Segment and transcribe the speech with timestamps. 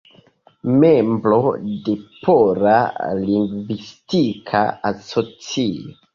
[0.83, 2.79] Membro de Pola
[3.19, 5.97] Lingvistika Asocio.